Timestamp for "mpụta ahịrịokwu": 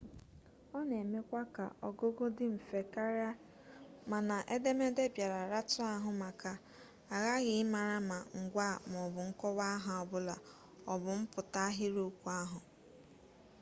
11.21-12.27